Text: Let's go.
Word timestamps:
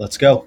Let's 0.00 0.16
go. 0.16 0.46